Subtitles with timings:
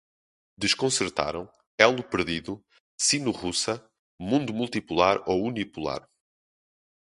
[0.57, 1.47] Desconcertaram,
[1.77, 2.65] elo perdido,
[2.99, 3.87] sino-russa,
[4.19, 6.09] mundo multipolar ou unipolar